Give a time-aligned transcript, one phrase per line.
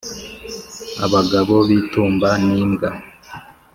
[1.05, 2.89] abagabo bi tumba nimbwa